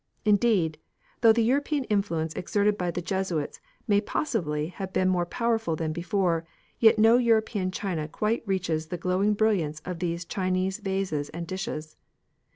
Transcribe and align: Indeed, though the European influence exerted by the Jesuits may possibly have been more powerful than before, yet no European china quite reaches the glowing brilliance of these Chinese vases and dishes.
Indeed, 0.25 0.79
though 1.21 1.31
the 1.31 1.43
European 1.43 1.83
influence 1.83 2.33
exerted 2.33 2.75
by 2.75 2.89
the 2.89 3.03
Jesuits 3.03 3.61
may 3.87 4.01
possibly 4.01 4.69
have 4.69 4.91
been 4.91 5.07
more 5.07 5.27
powerful 5.27 5.75
than 5.75 5.93
before, 5.93 6.43
yet 6.79 6.97
no 6.97 7.17
European 7.17 7.69
china 7.69 8.07
quite 8.07 8.41
reaches 8.47 8.87
the 8.87 8.97
glowing 8.97 9.35
brilliance 9.35 9.79
of 9.85 9.99
these 9.99 10.25
Chinese 10.25 10.79
vases 10.79 11.29
and 11.29 11.45
dishes. 11.45 11.97